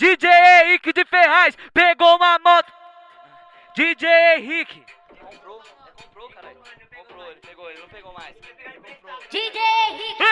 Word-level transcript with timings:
DJ 0.00 0.26
Henrique 0.64 0.94
de 0.94 1.04
Ferraz 1.04 1.54
pegou 1.74 2.16
uma 2.16 2.38
moto. 2.38 2.72
DJ 3.76 4.08
Henrique. 4.38 4.82
Comprou, 5.20 5.62
comprou, 5.94 6.30
caralho. 6.30 6.56
Comprou, 6.96 7.30
ele 7.30 7.40
pegou, 7.40 7.70
ele 7.70 7.80
não 7.80 7.88
pegou 7.90 8.14
mais. 8.14 8.34
DJ 9.28 9.60
Henrique. 9.90 10.22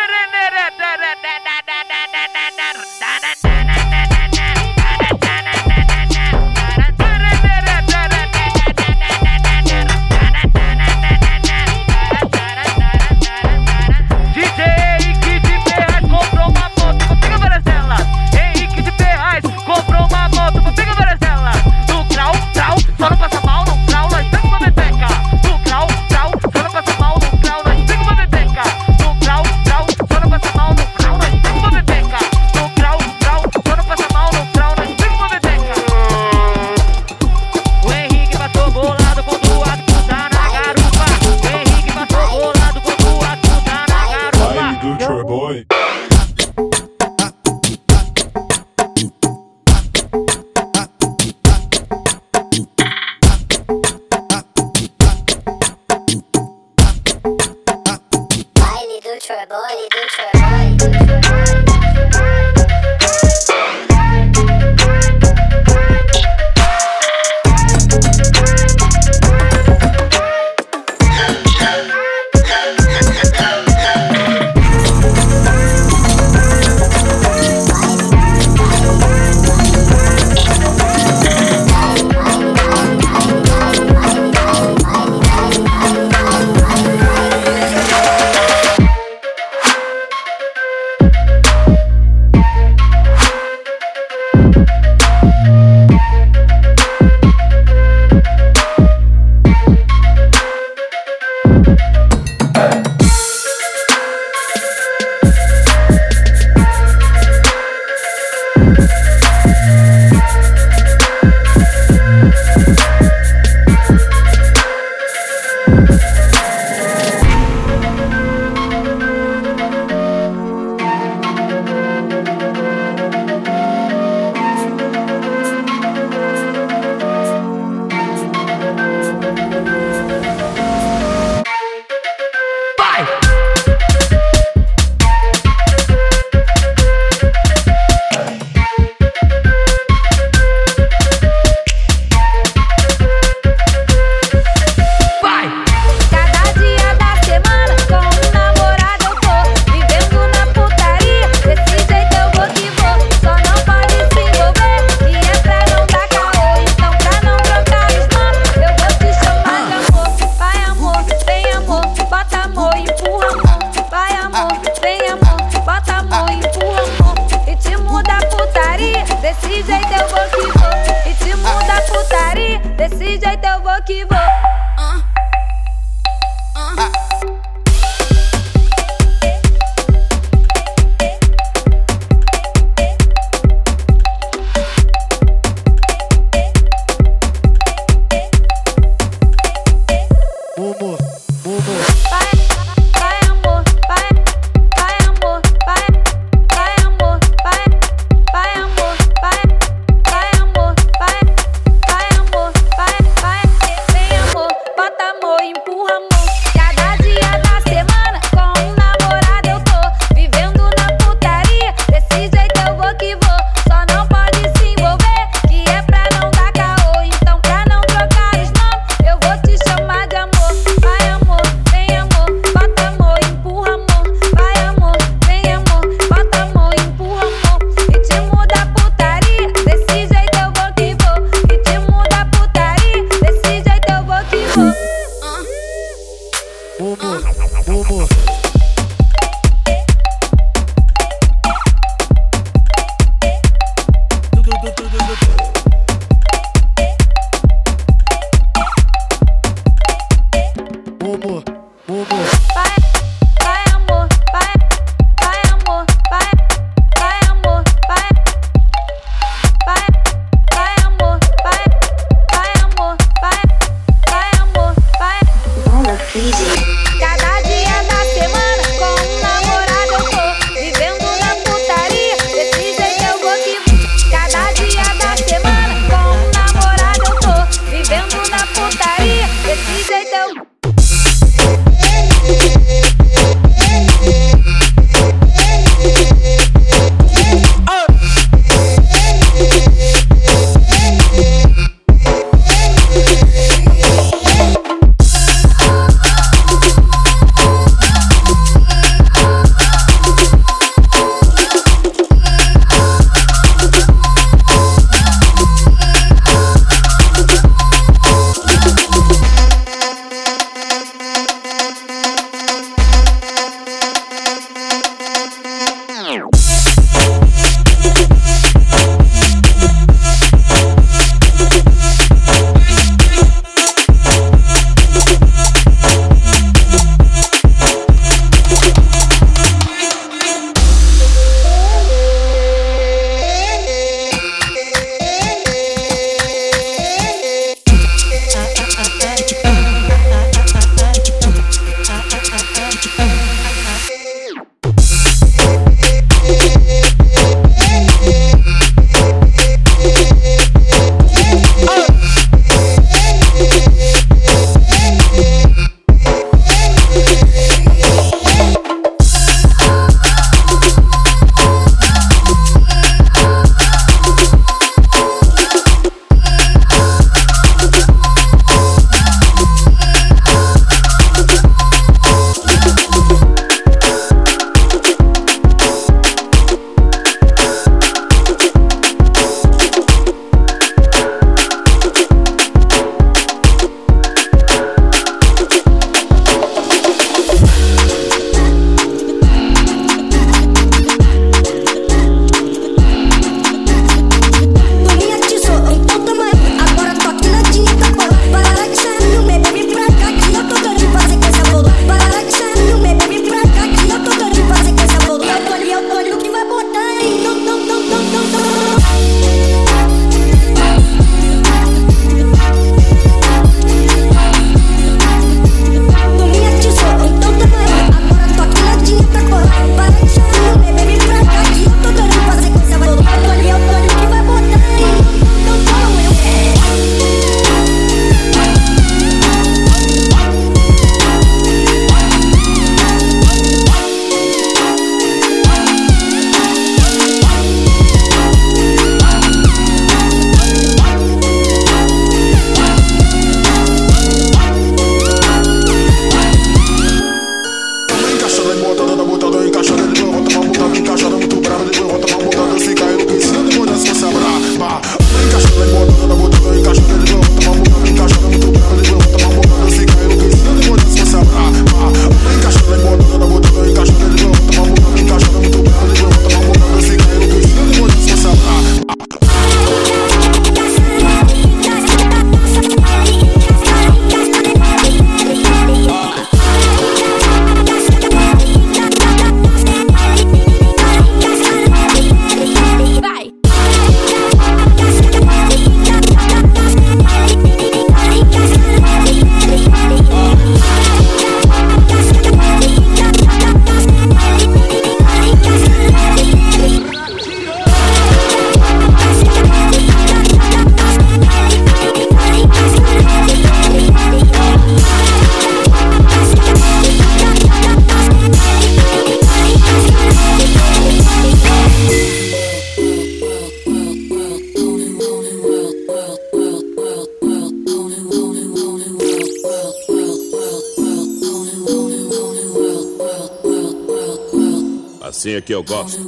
still 525.67 526.08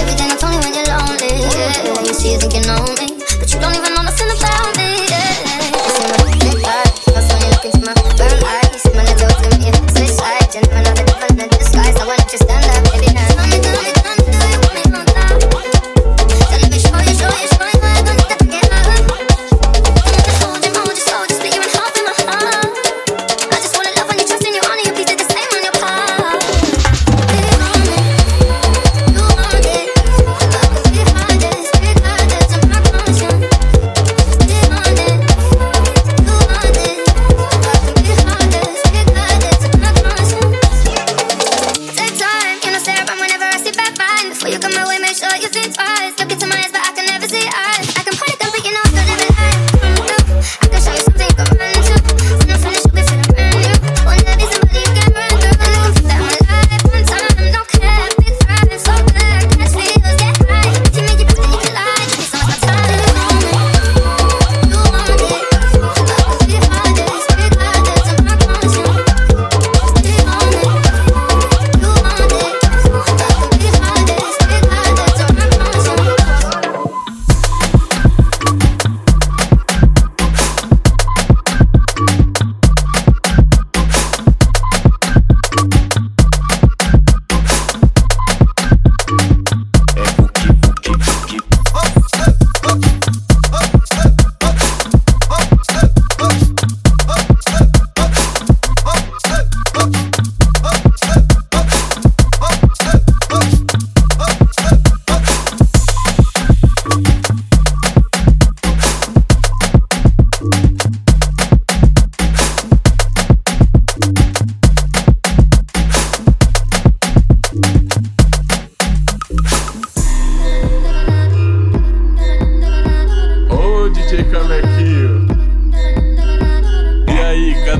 Everything 0.00 0.30
I 0.30 0.36
told 0.40 0.54
you 0.54 0.60
when 0.60 0.74
you're 0.74 0.90
lonely, 0.90 1.30
yeah. 1.38 1.94
when 1.94 2.04
you 2.04 2.14
see 2.14 2.32
you 2.32 2.38
thinking 2.38 2.66
me. 2.98 3.09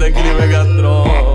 te 0.00 0.09
escribe 0.09 0.49
Gastrón. 0.49 1.29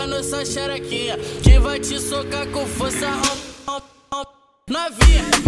Arrombando 0.00 0.16
essa 0.16 0.44
xerequinha? 0.44 1.18
Quem 1.42 1.58
vai 1.58 1.78
te 1.78 2.00
socar 2.00 2.46
com 2.48 2.66
força 2.66 3.06
novinha? 4.68 5.39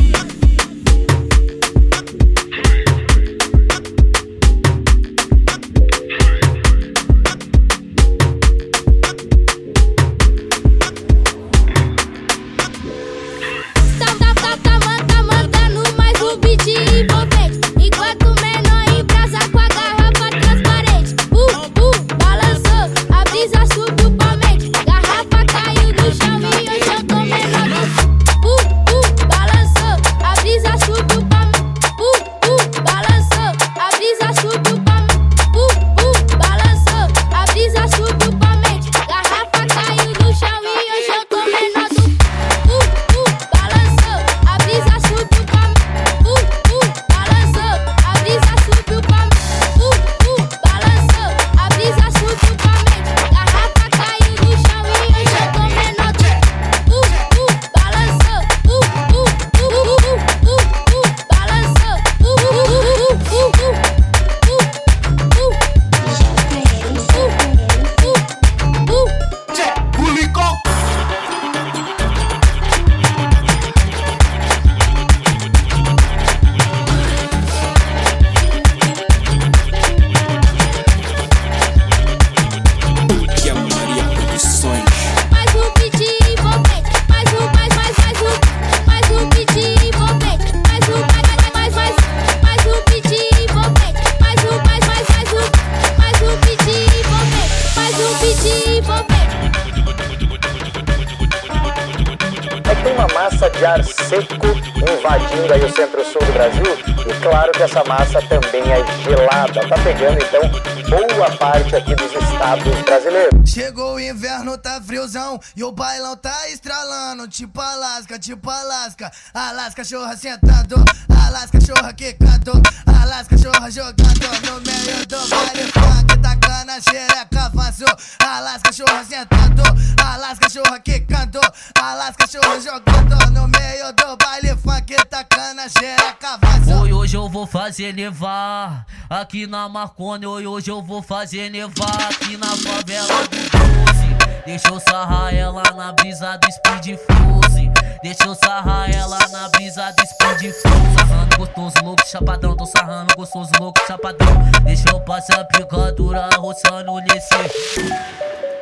Aí 105.53 105.63
o 105.65 105.69
centro-sul 105.69 106.21
do 106.23 106.33
Brasil. 106.33 106.63
E 107.07 107.21
claro 107.21 107.53
que 107.53 107.63
essa 107.63 107.85
massa 107.85 108.21
também 108.23 108.63
é 108.73 108.85
gelada. 109.03 109.61
Tá 109.69 109.77
pegando 109.83 110.19
então 110.23 110.82
boa 110.93 111.31
parte 111.39 111.75
aqui 111.75 111.95
dos 111.95 112.13
estados 112.13 112.83
brasileiros. 112.83 113.51
Chegou 113.51 113.95
o 113.95 114.01
inverno, 114.01 114.59
tá 114.59 114.81
friozão 114.81 115.41
e 115.57 115.65
o 115.65 115.73
bailão 115.73 116.17
tá 116.17 116.49
estralando. 116.51 117.27
Tipo 117.29 117.61
Alasca, 117.61 118.19
tipo 118.19 118.51
Alasca. 118.51 119.11
Alasca, 119.33 119.85
chorra 119.85 120.17
sentado. 120.17 120.77
Alasca, 121.09 121.59
chorra 121.61 121.93
quicando. 121.93 122.53
Alasca, 122.87 123.39
chorra 123.39 123.71
jogando 123.71 124.29
no 124.47 124.61
meio 124.61 125.07
do 125.07 125.29
baile 125.29 125.73
funk. 125.73 126.19
Tacando 126.23 126.73
a 126.73 126.81
xereca, 126.81 127.51
fácil. 127.55 127.87
Alasca, 128.21 128.73
chorra 128.73 129.05
sentado. 129.05 129.63
Alasca, 130.05 130.51
chorra 130.51 130.79
quicando. 130.81 131.41
Alasca, 131.81 132.27
chorra 132.27 132.61
jogando 132.61 133.31
no 133.33 133.49
meio 133.49 133.93
do 133.93 134.17
baile 134.17 134.57
funk. 134.57 134.95
Tacando 135.09 135.61
a 135.63 135.69
xereca, 135.69 136.39
fácil. 136.39 136.81
Oi, 136.81 136.93
hoje 136.93 137.17
eu 137.17 137.29
vou 137.29 137.47
fazer 137.47 137.95
nevar 137.95 138.87
aqui 139.09 139.47
na 139.47 139.69
Marconi. 139.69 140.27
Oi, 140.27 140.47
hoje 140.47 140.71
eu 140.71 140.82
vou 140.83 141.03
fazer 141.03 141.49
nevar 141.51 142.11
aqui 142.11 142.37
na 142.37 142.49
favela 142.49 143.23
do 143.29 143.37
Doze. 143.37 144.43
Deixa 144.45 144.69
eu 144.69 144.81
sarrar 144.81 145.33
ela 145.35 145.63
na 145.75 145.93
brisa 145.93 146.37
do 146.37 146.53
Speed 146.53 146.99
Fuse. 146.99 147.71
Deixa 148.03 148.25
eu 148.25 148.35
sarrar 148.35 148.91
ela 148.91 149.19
na 149.31 149.49
brisa 149.51 149.93
do 149.93 150.07
Speed 150.07 150.53
Fuse. 150.53 150.97
Sarrando 150.99 151.37
gostoso, 151.37 151.75
louco, 151.85 152.07
chapadão. 152.07 152.57
Tô 152.57 152.67
sarrando 152.67 153.15
gostoso, 153.17 153.51
louco, 153.61 153.81
chapadão. 153.87 154.27
Deixa 154.65 154.91
eu 154.91 155.01
passar 155.01 155.41
a 155.41 155.45
picadura 155.45 156.29
roçando 156.37 157.01
nesse. 157.01 157.35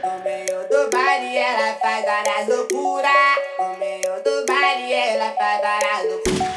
No 0.02 0.22
meio 0.22 0.68
do 0.68 0.90
baile 0.90 1.38
ela 1.38 1.74
faz 1.80 2.04
várias 2.04 2.48
loucuras. 2.48 3.38
No 3.59 3.78
meio 3.78 4.22
do 4.22 4.46
baile 4.46 4.92
ela 4.92 5.33
faz 5.33 5.61
várias 5.62 6.11
loucuras. 6.11 6.48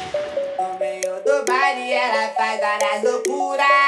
No 0.58 0.78
meio 0.78 1.24
do 1.24 1.46
baile 1.46 1.92
ela 1.92 2.28
faz 2.36 2.60
várias 2.60 3.02
loucuras. 3.02 3.83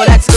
that's 0.00 0.31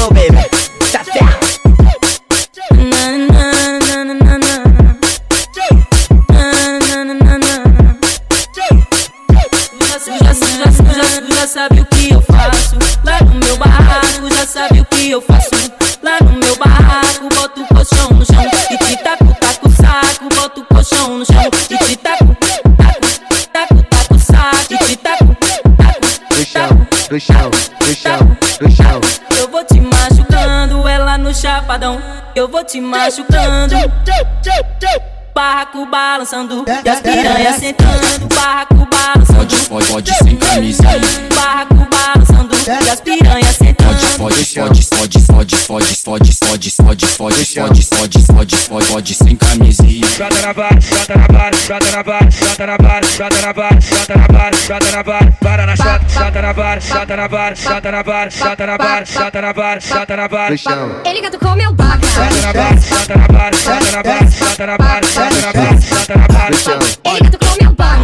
Te 32.76 32.82
machucando. 32.82 33.74
Barraco 35.34 35.86
balançando, 35.86 36.66
e 36.84 36.90
as 36.90 37.00
piranhas 37.00 37.56
sentando. 37.56 38.28
Barraco 38.36 38.86
balançando. 38.92 39.38
Pode, 39.38 39.70
pode, 39.70 39.88
pode 39.88 40.14
sem 40.18 40.36
camisinha. 40.36 41.25
Pode, 45.76 45.98
pode, 46.06 46.38
pode, 46.40 46.72
pode, 46.72 46.72
pode, 46.72 47.08
pode, 47.18 47.46
pode, 47.56 47.86
pode, 47.86 47.86
pode, 47.86 48.26
pode, 48.26 48.56
pode, 48.70 48.88
pode 48.88 49.14
sem 49.14 49.36
camisinha. 49.36 50.08
Jota 50.08 50.42
na 50.42 50.54
vara, 50.54 50.80
jota 50.80 51.18
na 51.18 51.28
vara, 51.28 51.52
jota 51.52 51.92
na 51.92 52.04
vara, 52.04 52.32
jota 52.32 52.66
na 52.66 52.78
vara, 52.78 53.06
jota 53.06 53.42
na 53.42 53.52
vara, 53.52 53.80
jota 53.82 54.16
na 54.16 54.28
vara, 54.28 54.56
jota 54.56 54.92
na 54.92 55.04
vara, 55.04 55.32
para 55.42 55.66
na 55.66 55.76
jota, 55.76 56.06
jota 56.08 56.42
na 56.42 56.54
vara, 56.54 56.80
jota 56.80 57.16
na 57.18 57.28
vara, 57.28 57.56
jota 57.56 57.92
na 57.92 58.04
vara, 58.04 58.30
jota 58.30 58.66
na 58.66 58.78
vara, 58.78 59.06
jota 59.06 59.42
na 59.42 59.52
vara, 59.54 59.80
jota 59.82 60.16
na 60.16 60.58
chão. 60.58 61.02
Ele 61.06 61.22
catucou 61.22 61.56
meu 61.58 61.74
baga. 61.74 62.08
Jota 62.08 62.42
na 62.42 62.54
vara, 62.54 62.80
jota 62.80 63.18
na 63.18 63.28
vara, 63.28 63.58
jota 63.58 63.92
na 63.92 64.02
vara, 64.02 64.26
jota 64.26 64.66
na 64.66 64.78
vara, 64.78 65.06
jota 65.06 65.36
na 65.36 65.58
vara, 65.58 65.82
jota 65.82 66.16
na 66.16 66.58
chão. 66.58 66.80
Ele 67.04 67.20
catucou 67.20 67.58
meu 67.62 67.74
baga. 67.74 67.96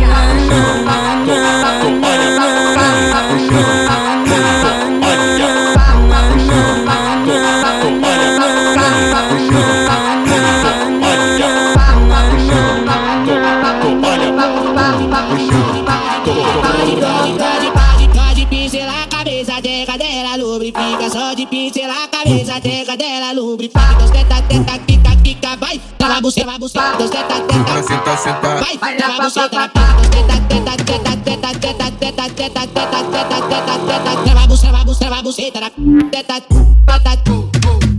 Até 22.91 23.03
cadela 23.05 23.31
lubrifica. 23.33 23.79
Então 23.93 24.09
tenta, 24.09 24.41
tenta, 24.43 24.79
quica, 24.79 25.15
quica, 25.23 25.55
vai. 25.57 25.81
Leva 25.99 26.21
você, 26.21 26.43
leva 26.43 26.59
você. 26.59 26.77
Então 26.77 27.09
tenta, 27.09 27.41
tenta, 27.41 27.83
Senta, 27.83 28.17
senta. 28.17 28.55
vai. 28.59 28.77
Leva 28.97 29.29
você, 29.29 29.39
leva 29.39 29.69
Tenta, 30.11 30.41
tenta, 30.49 30.75
tenta, 30.77 31.17
tenta, 31.17 31.53
tenta, 31.55 31.91
tenta, 31.91 31.91
tenta, 31.91 32.29
tenta, 32.29 32.67
tenta, 32.67 33.41
tenta, 33.41 33.79
tenta. 33.87 34.11
Leva 34.25 34.47
você, 34.47 34.65
leva 34.67 34.83
você, 34.83 35.03
leva 35.09 35.21
você. 35.21 35.51
Tenta, 35.51 35.71
tenta, 36.11 36.41
tenta. 36.41 36.61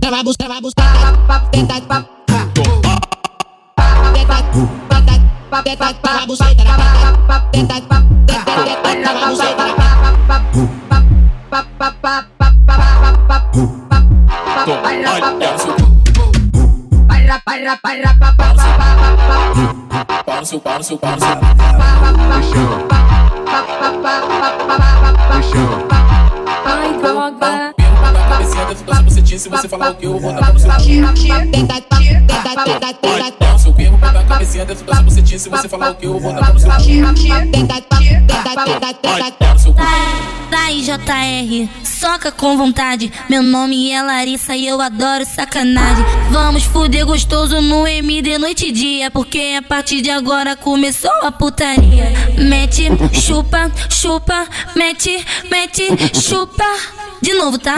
Leva 0.03 0.23
você, 0.23 0.43
leva 0.47 0.61
você. 0.61 0.75
Tenta, 0.75 1.01
tenta, 1.51 1.81
tenta, 1.81 2.51
tenta, 5.63 5.83
leva 6.13 6.25
você. 6.27 6.43
Tenta, 6.55 6.83
tenta, 7.51 7.81
tenta, 7.81 8.33
leva 11.89 12.32
para 17.53 17.77
para 17.77 18.15
para 18.15 18.33
para 18.33 18.55
para 19.93 20.23
para 20.23 20.45
seu 20.45 20.59
para 20.59 20.81
seu 20.81 20.97
para 20.97 21.19
seu 21.19 21.29
Ai 26.65 26.93
droga 26.97 27.82
na 28.63 28.63
cabecinha 28.63 28.65
dentro 28.65 28.85
da 28.85 28.93
sua 28.93 29.03
bucetinha, 29.03 29.39
se 29.39 29.49
você 29.49 29.67
falar 29.67 29.91
o 29.91 29.95
que 29.95 30.05
eu 30.05 30.17
vou 30.19 30.33
dar 30.33 30.53
no 30.53 30.59
seu 30.59 30.69
Pau 30.69 30.79
no 33.53 33.59
seu 33.59 33.73
perro, 33.73 33.97
põe 33.97 34.11
na 34.11 34.23
cabecinha 34.23 34.65
dentro 34.65 34.85
da 34.85 34.93
sua 34.93 35.03
bucetinha, 35.03 35.39
se 35.39 35.49
você 35.49 35.69
falar 35.69 35.91
o 35.91 35.95
que 35.95 36.05
eu 36.05 36.19
vou 36.19 36.33
dar 36.33 36.53
no 36.53 36.59
seu 36.59 36.69
Pau 36.69 36.79
no 36.79 36.85
seu 39.59 39.75
Daí 40.49 40.81
JR, 40.81 41.69
soca 41.83 42.31
com 42.31 42.57
vontade. 42.57 43.11
Meu 43.29 43.43
nome 43.43 43.91
é 43.91 44.01
Larissa 44.01 44.55
e 44.55 44.65
eu 44.67 44.79
adoro 44.79 45.25
sacanagem. 45.25 46.05
Vamos 46.31 46.63
fuder 46.63 47.05
gostoso 47.05 47.59
no 47.59 47.85
MD 47.87 48.37
noite 48.37 48.67
e 48.67 48.71
dia. 48.71 49.11
Porque 49.11 49.55
a 49.57 49.61
partir 49.61 50.01
de 50.01 50.09
agora 50.09 50.55
começou 50.55 51.11
a 51.23 51.31
putaria. 51.31 52.13
Mete, 52.37 52.87
chupa, 53.19 53.69
chupa, 53.89 54.47
mete, 54.75 55.25
mete, 55.49 55.87
chupa. 56.13 56.63
De 57.23 57.33
novo, 57.35 57.57
tá? 57.57 57.75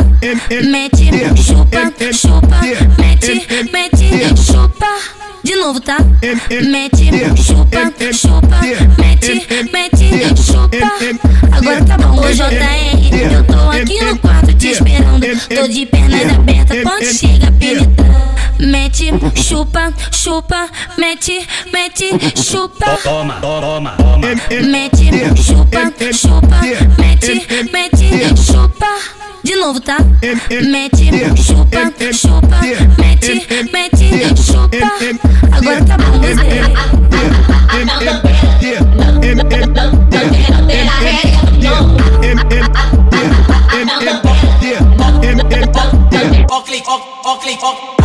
Mete, 0.76 1.10
chupa, 1.42 1.90
chupa, 2.12 2.60
mete, 2.98 3.48
mete, 3.72 4.36
chupa. 4.36 4.88
De 5.42 5.56
novo, 5.56 5.80
tá? 5.80 5.96
Mete, 6.70 7.12
chupa, 7.42 7.94
chupa, 8.12 8.60
mete, 8.98 9.48
mete, 9.72 10.34
chupa. 10.36 10.92
Agora 11.56 11.82
tá 11.86 11.98
bom, 11.98 12.20
ô 12.20 12.30
JR, 12.30 13.32
eu 13.32 13.44
tô 13.46 13.70
aqui 13.72 14.04
no 14.04 14.18
quarto 14.18 14.54
te 14.54 14.72
esperando. 14.72 15.26
Tô 15.48 15.66
de 15.66 15.86
pernas 15.86 16.30
abertas, 16.34 16.84
quando 16.84 17.06
chega 17.06 17.50
penetrando. 17.54 18.36
Mete, 18.60 19.14
chupa, 19.48 19.94
chupa, 20.12 20.68
mete, 20.98 21.48
mete, 21.72 22.10
chupa. 22.36 22.98
Toma, 23.02 23.36
toma, 23.40 23.92
toma. 23.92 24.28
Mete, 24.28 25.10
chupa, 25.42 25.90
chupa, 26.12 26.62
mete, 27.00 27.48
mete, 27.72 28.36
chupa. 28.36 29.25
De 29.46 29.56
novo, 29.58 29.80
tá? 29.80 29.98
Mete, 30.50 31.12
chupa, 31.36 31.94
chupa, 32.12 32.62
mete, 32.98 33.46
mete, 33.72 34.34
chupa. 34.34 34.92
Agora 35.52 35.86
tá 35.86 35.98
bom, 36.00 36.20
clique, 46.66 46.90
ó, 46.90 46.90
clique, 46.90 46.90
ó 47.24 47.38
clique, 47.38 47.64
ó, 47.64 48.05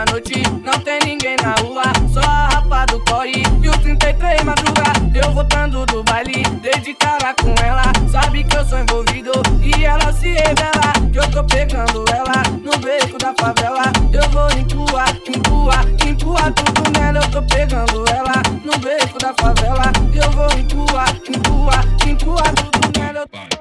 meia-noite, 0.00 0.42
não 0.64 0.78
tem 0.80 0.98
ninguém 1.04 1.36
na 1.42 1.54
rua. 1.60 1.82
Só 2.12 2.20
a 2.20 2.48
rapa 2.48 2.86
do 2.86 3.00
corre 3.04 3.42
e 3.62 3.68
o 3.68 3.72
33 3.72 4.42
madruga. 4.42 4.82
Eu 5.14 5.32
voltando 5.32 5.84
do 5.86 6.02
baile, 6.04 6.42
dei 6.62 6.78
de 6.80 6.94
cara 6.94 7.34
com 7.34 7.54
ela. 7.62 7.82
Sabe 8.10 8.44
que 8.44 8.56
eu 8.56 8.64
sou 8.64 8.78
envolvido 8.78 9.32
e 9.62 9.84
ela 9.84 10.12
se 10.12 10.28
revela. 10.28 10.92
Que 11.12 11.18
eu 11.18 11.30
tô 11.30 11.44
pegando 11.44 12.04
ela 12.12 12.42
no 12.62 12.78
beco 12.78 13.18
da 13.18 13.34
favela. 13.34 13.92
Eu 14.12 14.30
vou 14.30 14.50
empurrar, 14.58 15.14
empurrar, 15.28 15.86
empurrar 16.06 16.52
tudo 16.54 16.98
nela. 16.98 17.18
Eu 17.18 17.30
tô 17.30 17.42
pegando 17.42 18.04
ela 18.10 18.42
no 18.64 18.78
beco 18.78 19.18
da 19.18 19.34
favela. 19.34 19.92
Eu 20.14 20.30
vou 20.30 20.58
empurrar, 20.58 21.14
empurrar, 21.28 21.84
empurrar 22.06 22.54
tudo 22.54 22.98
nela. 22.98 23.10
Nela, 23.10 23.59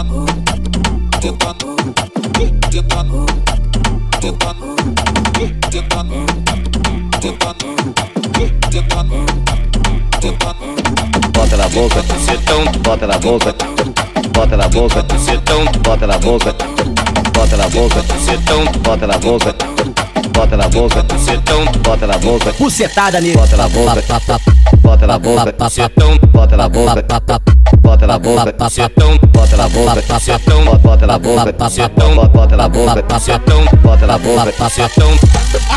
Bota 0.00 0.16
na 11.56 11.68
boca, 11.68 12.02
setão, 12.24 12.64
bota 12.82 13.06
na 13.06 13.18
boca, 13.18 13.54
bota 14.32 14.56
na 14.56 14.68
boca, 14.68 15.04
setão, 15.18 15.64
bota 15.82 16.06
na 16.06 16.18
boca, 16.18 16.54
bota 17.34 17.56
na 17.58 17.68
boca, 17.68 18.02
setão, 18.24 18.64
bota 18.82 19.06
na 19.06 19.18
boca, 19.18 19.54
bota 20.32 20.56
na 20.56 20.66
boca, 20.68 21.04
setão, 21.18 21.64
bota 21.82 22.06
na 22.06 22.16
boca, 22.16 22.54
Bucetada 22.58 23.20
nele. 23.20 23.36
bota 23.36 23.56
na 23.58 23.68
boca, 23.68 24.02
bota 24.80 25.06
na 25.06 25.18
boca, 25.18 25.54
setão, 25.68 26.16
bota 26.32 26.56
na 26.56 26.70
boca, 26.70 27.04
bota 27.80 28.06
na 28.06 28.18
boca, 28.18 28.70
setão, 28.70 29.18
bota 29.28 29.56
na 29.56 29.68
boca, 29.68 30.20
setão, 30.20 30.64
bota 30.78 31.06
na 31.06 31.18
boca, 31.18 31.70
setão, 31.70 32.14
bota 32.28 32.56
na 32.56 32.68
boca, 32.68 33.20
setão, 33.20 33.64
bota 33.82 34.06
na 34.06 34.18
boca, 34.18 34.68
setão. 34.70 35.10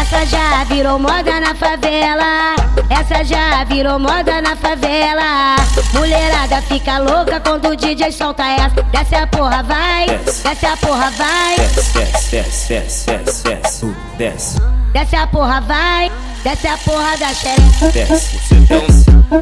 Essa 0.02 0.26
já 0.26 0.64
virou 0.66 1.00
moda 1.00 1.40
na 1.40 1.56
favela. 1.56 2.56
Essa 2.90 3.24
já 3.24 3.64
virou 3.66 4.00
moda 4.00 4.42
na 4.42 4.56
favela. 4.56 5.56
Mulherada 5.94 6.62
fica 6.64 7.00
louca 7.00 7.40
quando 7.40 7.70
o 7.70 7.76
DJ 7.76 8.12
solta 8.12 8.44
essa. 8.44 8.82
Desce 8.92 9.16
a 9.16 9.28
porra, 9.28 9.64
vai. 9.64 10.08
Desce 10.08 10.66
a 10.66 10.78
porra, 10.78 11.12
vai. 11.12 11.56
Desce, 11.58 11.94
desce, 11.94 12.30
desce, 12.30 13.06
desce, 13.06 13.44
desce, 13.44 13.96
desce, 14.18 14.62
Desce 14.94 15.16
a 15.16 15.28
porra, 15.28 15.62
vai. 15.62 16.12
Desce 16.44 16.68
a 16.68 16.78
porra 16.78 17.18
da 17.18 17.34
xereca. 17.34 17.92
desce, 17.92 18.38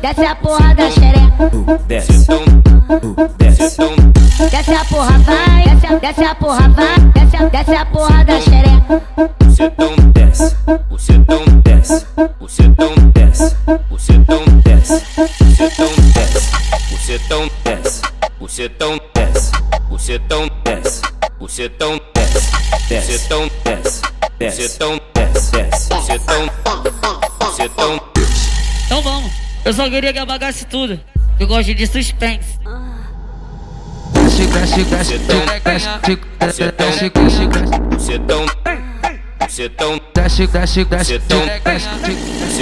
Desce 0.01 0.25
a 0.25 0.35
porra 0.35 0.75
da 0.75 0.89
xereca. 0.91 1.10
Desce, 1.87 2.27
desce, 3.37 3.77
Desce 4.51 4.73
a 4.75 4.85
porra, 4.85 5.17
vai. 5.19 5.63
Desce 5.63 5.99
desce 5.99 6.23
a 6.23 6.35
porra, 6.35 6.69
vai. 6.69 6.99
Desce 7.13 7.49
desce 7.51 7.75
a 7.75 7.85
porra 7.85 8.25
da 8.25 8.41
xereca. 8.41 9.01
setão 9.55 9.95
desce, 10.13 10.55
o 10.89 10.97
setão 10.97 11.43
desce, 11.63 12.05
o 12.39 12.47
setão 12.47 12.93
desce, 13.13 13.55
o 13.89 13.97
setão 13.97 14.43
desce, 14.63 15.05
o 15.19 15.55
setão 15.55 15.91
desce, 16.03 16.31
o 16.91 16.97
setão 16.97 17.49
desce, 17.63 18.01
o 18.39 18.47
setão 18.47 18.99
desce, 19.13 19.51
o 19.89 19.99
setão 19.99 20.49
desce, 20.63 21.01
o 21.39 21.47
setão 21.47 22.01
desce, 22.13 22.51
desce, 22.87 23.17
setão 23.17 23.51
desce, 23.63 24.01
desce, 24.37 24.69
setão 24.69 25.01
desce, 25.13 25.51
desce, 25.51 25.87
setão, 26.05 26.49
setão. 27.55 28.01
Então 28.85 29.01
vamos. 29.01 29.31
Eu 29.63 29.73
só 29.73 29.89
queria 29.89 30.11
que 30.11 30.19
apagasse 30.19 30.65
tudo. 30.65 30.99
Eu 31.41 31.47
gosto 31.47 31.73
de 31.73 31.87
suspense. 31.87 32.59
Você 34.13 34.47
tão 39.67 39.97
desce, 40.13 40.45
desce, 40.45 40.85
desce, 40.85 41.19
tão 41.19 41.39
desce, 41.47 41.65
tão 41.65 42.15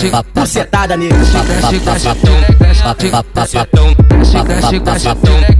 tão 0.00 0.24
bucetada 0.34 0.96
nele, 0.96 1.12
desce, 1.12 1.34
desce, 1.44 1.78
desce, 1.78 2.08
tão 3.66 3.92
desce, 4.18 4.42
desce, 4.44 4.78
desce, 4.80 5.14
tão 5.14 5.55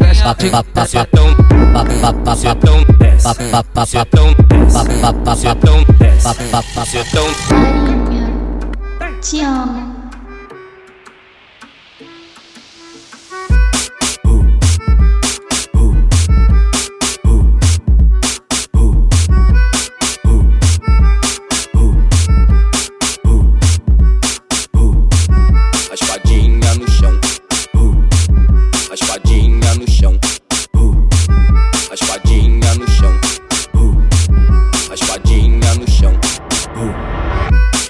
te 9.23 9.43
amo. 9.43 9.86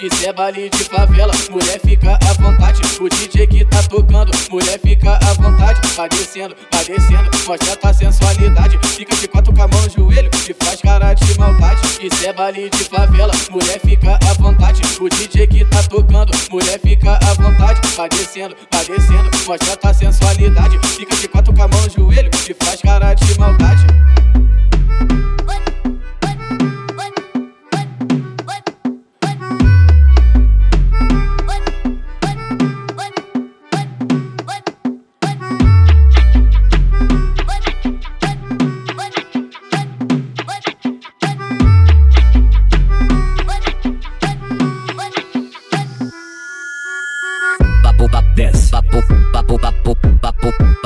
É 0.06 0.32
baile 0.32 0.70
de 0.70 0.84
favela, 0.84 1.32
mulher 1.50 1.80
fica 1.80 2.12
à 2.12 2.32
vontade. 2.40 2.80
O 3.00 3.08
DJ 3.08 3.44
que 3.48 3.64
tá 3.64 3.82
tocando, 3.82 4.30
mulher 4.50 4.78
fica 4.80 5.14
à 5.14 5.34
vontade. 5.34 5.80
Vai 5.96 6.08
descendo, 6.08 6.54
vai 6.72 6.84
descendo, 6.84 7.30
mostra 7.44 7.76
tua 7.76 7.92
sensualidade. 7.92 8.78
Fica 8.84 9.16
de 9.16 9.26
quatro 9.26 9.52
com 9.52 9.62
a 9.62 9.66
mão 9.66 9.82
no 9.82 9.90
joelho 9.90 10.30
e 10.48 10.64
faz 10.64 10.80
cara 10.80 11.12
de 11.12 11.38
maldade. 11.38 11.80
É 12.24 12.32
baile 12.32 12.70
de 12.70 12.84
favela, 12.84 13.32
mulher 13.50 13.80
fica 13.80 14.16
à 14.30 14.34
vontade. 14.34 14.80
O 15.00 15.08
DJ 15.08 15.46
que 15.48 15.64
tá 15.64 15.82
tocando, 15.82 16.30
mulher 16.52 16.78
fica 16.80 17.18
à 17.18 17.34
vontade. 17.34 17.80
Vai 17.96 18.08
descendo, 18.08 18.56
vai 18.72 18.84
descendo, 18.84 19.30
mostra 19.44 19.76
tua 19.76 19.92
sensualidade. 19.92 20.78
Fica 20.86 21.16
de 21.16 21.26
quatro 21.26 21.52
com 21.52 21.62
a 21.62 21.68
mão 21.68 21.82
no 21.82 21.90
joelho 21.90 22.30
e 22.48 22.64
faz 22.64 22.80
cara 22.80 23.12
de 23.12 23.38
maldade. 23.40 23.86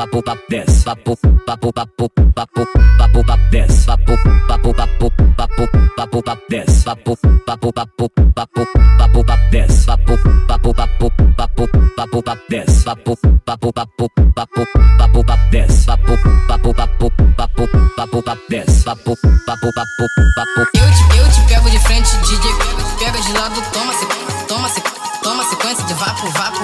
Papo 0.01 0.23
papo 0.23 0.41
desce, 0.49 0.83
papo 0.85 1.15
papo 1.45 1.73
papo 1.73 2.09
papo 2.35 2.65
papo 2.97 3.23
papo 3.23 3.49
desce, 3.51 3.85
papo 3.85 4.17
papo 4.49 4.73
papo 4.73 5.11
papo 5.37 5.67
papo 5.95 6.23
papo 6.23 6.39
desce, 6.49 6.85
papo 6.85 7.17
papo 7.45 7.71
papo 7.71 8.09
papo 8.35 8.65
papo 8.97 9.23
papo 9.23 9.51
desce, 9.51 9.85
papo 9.85 10.17
papo 10.49 10.73
papo 10.73 11.11
papo 11.37 11.67
papo 11.95 12.23
papo 12.23 12.41
desce, 12.49 12.85
papo 12.85 13.15
papo 13.45 13.73
papo 13.73 14.09
papo 14.35 14.65
papo 14.97 15.23
papo 15.23 15.35
desce, 15.51 15.85
papo 15.85 16.17
papo 16.49 16.73
papo 16.73 17.11
papo 17.37 17.67
papo 17.95 18.23
papo 18.23 18.41
desce, 18.49 18.85
papo 18.85 19.15
papo 19.47 19.69
papo 19.77 20.05
papo 20.35 20.61
Eu 20.73 20.89
te, 20.89 21.19
eu 21.19 21.29
te 21.29 21.41
pego 21.47 21.69
de 21.69 21.79
frente, 21.81 22.17
DJ 22.25 22.49
pega, 22.57 23.21
de 23.21 23.33
lado, 23.35 23.61
toma, 23.73 23.93
toma, 24.49 24.71
toma 25.23 25.45
sequência 25.45 25.85
de 25.85 25.93
vapo, 25.93 26.27
vapo, 26.31 26.60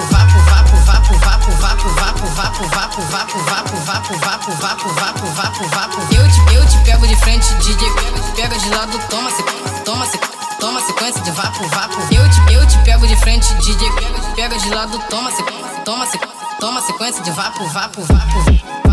vapo, 3.07 3.37
vapo, 3.39 3.75
vapo, 3.77 4.13
vapo, 4.17 4.51
vapo, 4.51 4.89
vapo, 4.89 5.25
vapo, 5.27 5.67
vapo. 5.69 6.13
Eu 6.13 6.27
te, 6.29 6.55
eu 6.55 6.65
te 6.67 6.77
pego 6.79 7.07
de 7.07 7.15
frente, 7.17 7.53
DJ 7.55 7.89
pega, 8.35 8.57
de 8.57 8.69
lado, 8.69 8.99
toma 9.09 9.29
sequência, 9.31 9.83
toma 9.85 10.05
sequência, 10.05 10.37
toma 10.59 10.81
sequência 10.81 11.21
de 11.21 11.31
vapo, 11.31 11.67
vapo. 11.67 11.97
Eu 12.13 12.29
te, 12.29 12.53
eu 12.53 12.67
te 12.67 12.77
pego 12.79 13.07
de 13.07 13.15
frente, 13.17 13.53
DJ 13.55 13.89
pega, 14.35 14.57
de 14.57 14.69
lado, 14.69 14.99
toma 15.09 15.31
sequência, 15.31 15.65
toma 15.85 16.05
sequência, 16.07 16.37
toma 16.59 16.81
sequência 16.81 17.23
de 17.23 17.31
vapo, 17.31 17.65
vapo, 17.67 18.01
vapo. 18.01 18.86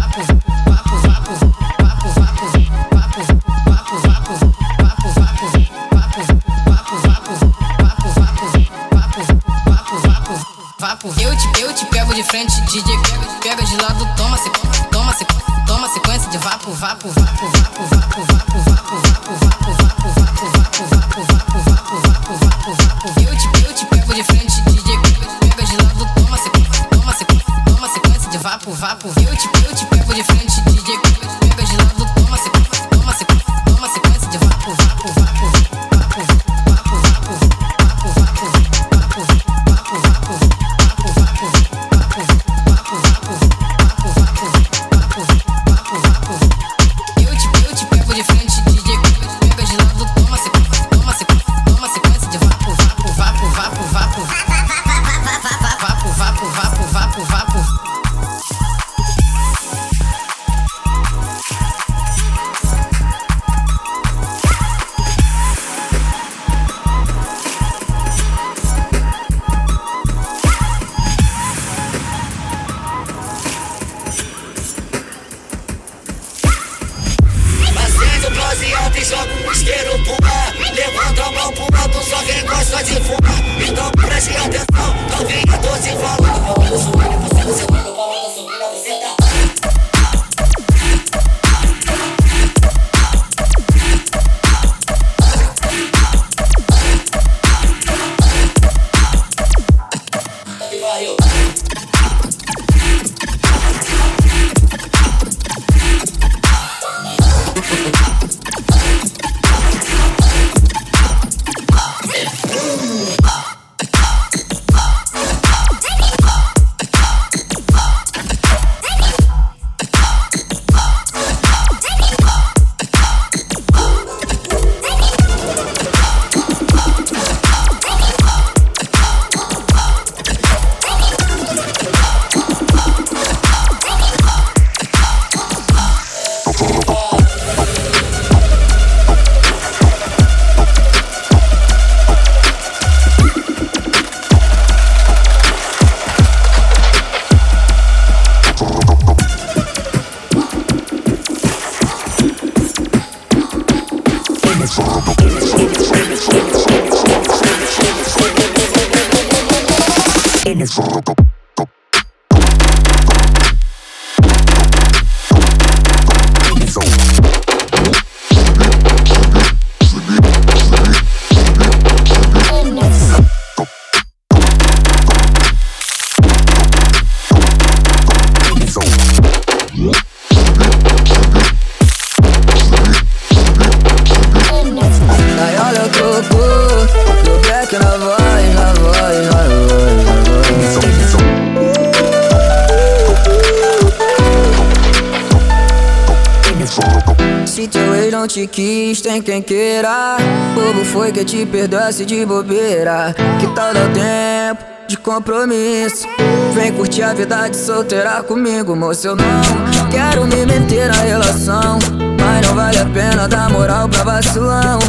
Te 198.34 198.48
quis, 198.48 199.00
tem 199.00 199.22
quem 199.22 199.40
queira. 199.40 200.16
Bobo 200.56 200.84
foi 200.84 201.12
que 201.12 201.24
te 201.24 201.46
perdoasse 201.46 202.04
de 202.04 202.26
bobeira. 202.26 203.14
Que 203.38 203.46
tal 203.54 203.72
dar 203.72 203.92
tempo 203.92 204.64
de 204.88 204.96
compromisso? 204.96 206.04
Vem 206.52 206.72
curtir 206.72 207.04
a 207.04 207.14
vida 207.14 207.48
de 207.48 207.56
solteira 207.56 208.24
comigo, 208.24 208.74
moço. 208.74 209.06
Eu 209.06 209.14
não 209.14 209.88
quero 209.88 210.26
me 210.26 210.44
meter 210.44 210.88
na 210.88 211.02
relação. 211.02 211.78
Mas 212.18 212.44
não 212.44 212.56
vale 212.56 212.78
a 212.78 212.86
pena 212.86 213.28
dar 213.28 213.48
moral 213.50 213.88
pra 213.88 214.02
vacilão. 214.02 214.80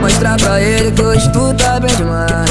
Mostrar 0.00 0.36
pra 0.38 0.60
ele 0.60 0.90
que 0.92 1.02
hoje 1.02 1.30
tu 1.32 1.52
tá 1.54 1.78
bem 1.78 1.94
demais. 1.94 2.50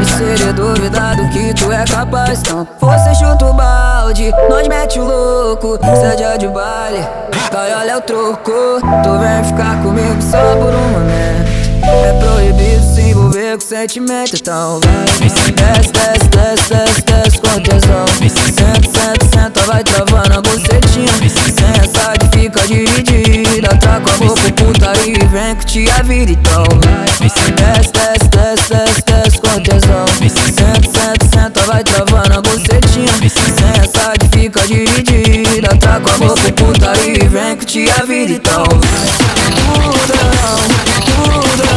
E 0.00 0.04
se 0.04 0.22
ele 0.22 0.52
duvidar 0.52 1.16
do 1.16 1.28
que 1.30 1.54
tu 1.54 1.72
é 1.72 1.84
capaz, 1.84 2.40
então 2.40 2.66
você 2.80 3.14
chuta 3.14 3.46
o 3.46 3.52
balde, 3.52 4.32
nós 4.48 4.66
mete 4.68 4.98
o 4.98 5.04
louco, 5.04 5.78
seja 6.00 6.36
de 6.36 6.48
baile. 6.48 7.06
Vai, 7.52 7.72
olha 7.74 7.98
o 7.98 8.00
troco, 8.00 8.80
tu 8.80 9.18
vem 9.18 9.44
ficar 9.44 9.82
comigo 9.82 10.22
só 10.22 10.56
por 10.56 10.74
um 10.74 10.88
momento. 10.90 11.58
É 11.82 12.12
proibido 12.20 12.77
se 12.98 13.10
envolver 13.10 13.56
com 13.58 13.64
sentimento, 13.64 14.34
então 14.34 14.80
vai. 14.80 15.04
Desce, 15.20 15.52
desce, 15.52 16.28
desce, 16.28 16.68
desce, 16.68 17.02
desce 17.02 17.38
com 17.38 17.60
tesão. 17.60 18.06
Senta, 18.18 18.88
senta, 18.88 19.26
senta, 19.32 19.60
vai 19.66 19.84
travando 19.84 20.38
a 20.38 20.42
bocetinha. 20.42 21.08
Sem 21.28 21.68
essa 21.80 22.14
de 22.18 22.28
fica 22.36 22.60
dividida. 22.66 23.68
Tá 23.76 24.00
com 24.00 24.10
a 24.10 24.28
boca 24.28 24.52
putaria 24.56 25.16
e 25.16 25.26
vem 25.26 25.54
que 25.56 25.66
te 25.66 25.90
a 25.90 26.02
vida, 26.02 26.32
então 26.32 26.64
vai. 26.82 27.06
Desce, 27.20 27.52
desce, 27.52 28.28
desce, 28.30 28.68
desce, 28.68 29.02
desce 29.06 29.38
com 29.38 29.62
tesão. 29.62 30.06
Senta, 30.18 30.88
senta, 30.88 31.26
senta, 31.32 31.60
vai 31.66 31.84
travando 31.84 32.38
a 32.38 32.42
bocetinha. 32.42 33.08
Sem 33.28 33.82
essa 33.82 34.14
de 34.18 34.28
fica 34.36 34.60
dividida. 34.66 35.68
Tá 35.76 36.00
com 36.00 36.10
a 36.10 36.28
boca 36.28 36.52
putaria 36.52 37.24
e 37.24 37.28
vem 37.28 37.56
que 37.56 37.64
te 37.64 37.90
a 37.90 38.04
vida, 38.04 38.32
então 38.32 38.64
vai. 38.64 39.38
Tudão, 39.86 41.40
tudão. 41.40 41.67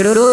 Chururu. 0.00 0.32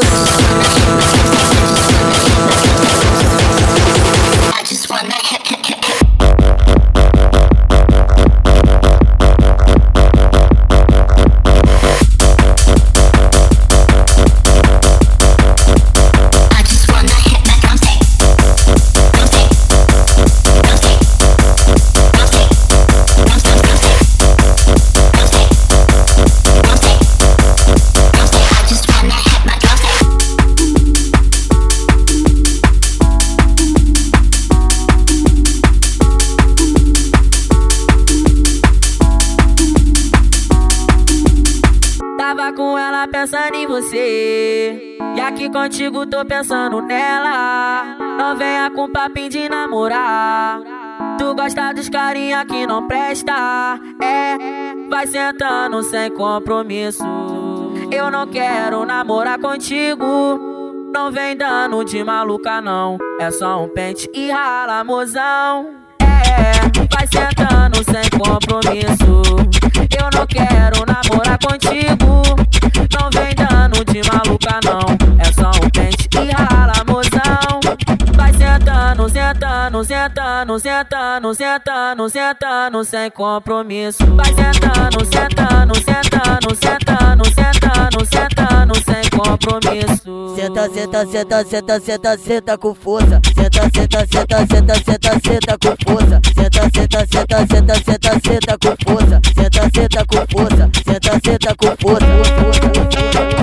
Contigo 45.88 46.06
tô 46.06 46.26
pensando 46.26 46.82
nela. 46.82 47.96
Não 48.18 48.36
venha 48.36 48.70
com 48.70 48.92
papinho 48.92 49.30
de 49.30 49.48
namorar. 49.48 50.60
Tu 51.18 51.34
gosta 51.34 51.74
dos 51.74 51.88
carinha 51.88 52.46
que 52.46 52.68
não 52.68 52.88
presta. 52.88 53.80
É, 54.02 54.38
vai 54.90 55.08
sentando 55.08 55.82
sem 55.84 56.12
compromisso. 56.12 57.04
Eu 57.90 58.12
não 58.12 58.28
quero 58.28 58.86
namorar 58.86 59.40
contigo. 59.40 60.06
Não 60.94 61.10
vem 61.10 61.38
dando 61.38 61.84
de 61.86 62.04
maluca, 62.04 62.60
não. 62.60 62.98
É 63.20 63.32
só 63.32 63.64
um 63.64 63.70
pente 63.70 64.10
e 64.14 64.30
rala, 64.30 64.84
mozão. 64.84 65.70
É, 66.02 66.52
vai 66.94 67.08
sentando 67.08 67.82
sem 67.86 68.10
compromisso. 68.20 69.22
Eu 69.98 70.10
não 70.14 70.28
quero 70.28 70.84
namorar 70.86 71.40
contigo. 71.40 72.17
Sentando, 78.88 79.10
sentando, 79.10 79.84
sentando, 79.84 80.60
sentando, 80.60 81.34
sentando, 81.34 82.10
sentando 82.10 82.84
sem 82.86 83.12
compromisso. 83.12 84.06
Vai 84.16 84.26
sentando, 84.28 85.06
sentando, 85.06 85.76
sentando, 85.76 86.56
sentando, 86.56 87.26
sentando, 87.26 88.06
sentando 88.06 88.74
sem 88.86 89.10
compromisso. 89.10 90.36
Senta, 90.36 90.70
senta, 90.70 91.06
senta, 91.06 91.44
senta, 91.44 91.80
senta, 91.80 92.18
senta 92.18 92.58
com 92.58 92.74
força. 92.74 93.22
Senta, 93.36 93.70
senta, 93.74 94.08
senta, 94.08 94.48
senta, 94.48 94.76
senta, 94.76 95.20
senta 95.20 95.58
com 95.58 95.76
força. 95.86 96.22
Senta, 96.34 96.62
senta, 96.74 97.06
senta, 97.12 97.48
senta, 97.48 97.76
senta, 97.76 98.12
senta 98.24 98.58
com 98.58 98.76
força. 98.88 99.22
Senta, 99.36 99.70
senta 99.76 100.06
com 100.06 100.26
força. 100.32 100.70
Senta, 100.86 101.20
senta 101.26 101.56
com 101.56 101.76
força. 101.82 103.37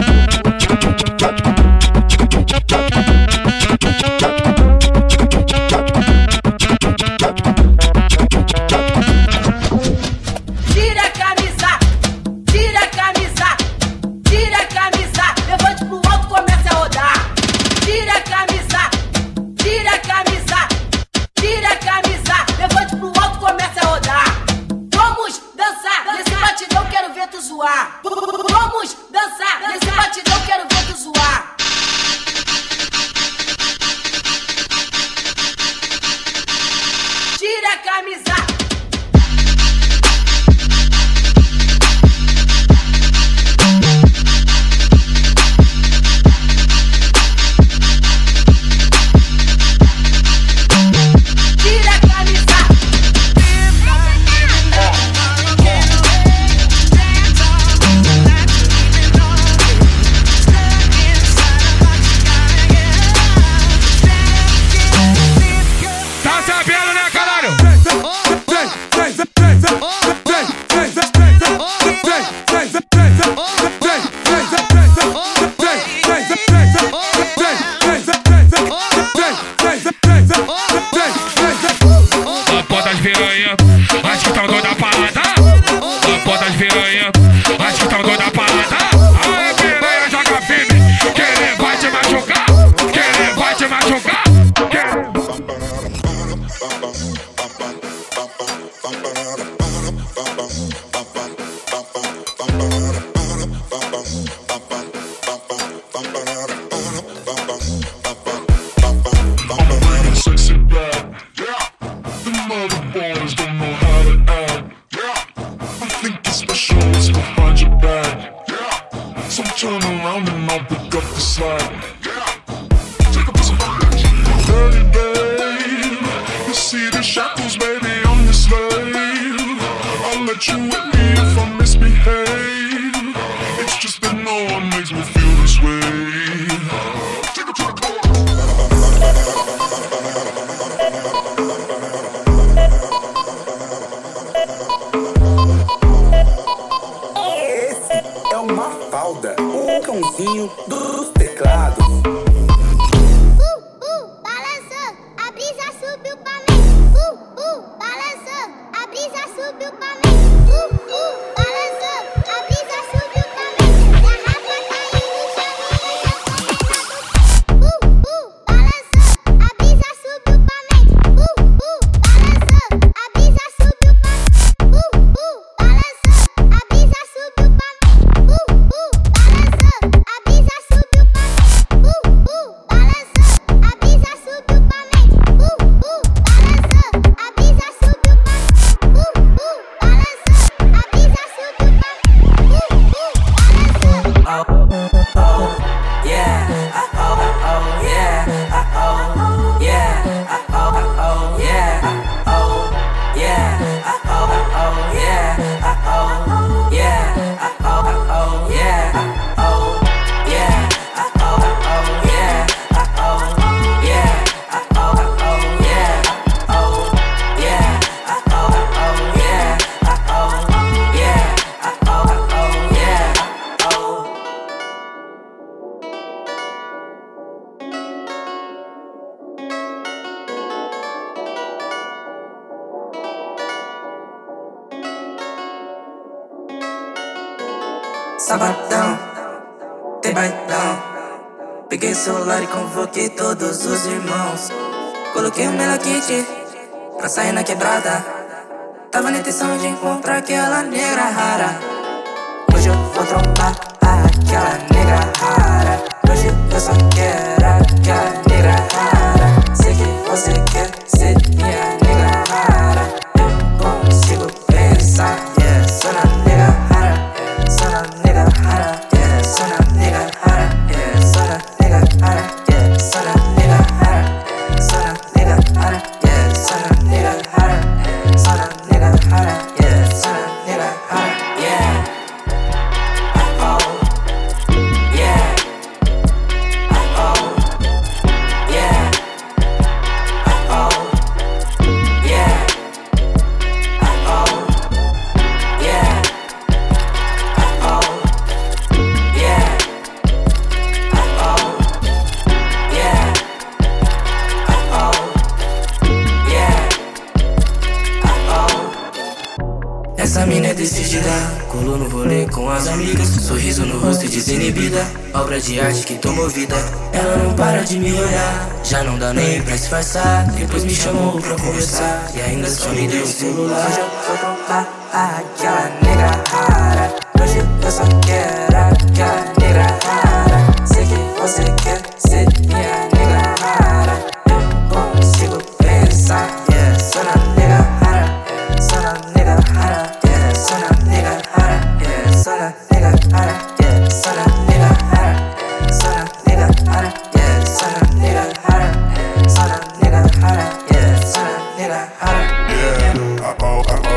disfarçar 319.79 320.27
Depois 320.31 320.65
me 320.65 320.71
chamou 320.71 321.21
pra 321.21 321.37
conversar. 321.37 322.11
E 322.15 322.21
ainda 322.21 322.49
só 322.49 322.69
me 322.71 322.87
deu 322.87 323.03
o 323.03 323.07
celular. 323.07 323.54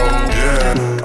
Yeah. 0.07 0.96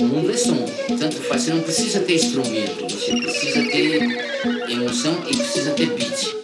O 0.00 0.04
mundo 0.04 0.30
é 0.30 0.36
som, 0.36 0.56
tanto 0.98 1.16
faz. 1.16 1.42
Você 1.42 1.52
não 1.52 1.60
precisa 1.60 2.00
ter 2.00 2.14
instrumento, 2.14 2.88
você 2.88 3.12
precisa 3.12 3.62
ter 3.70 4.00
emoção 4.70 5.14
e 5.28 5.36
precisa 5.36 5.72
ter 5.72 5.90
beat. 5.90 6.36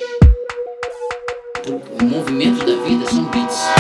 O 1.99 2.05
movimento 2.05 2.59
da 2.67 2.77
vida 2.85 3.07
são 3.11 3.25
beats. 3.31 3.76